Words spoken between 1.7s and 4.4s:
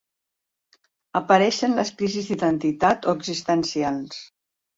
les crisis d'identitat o existencials.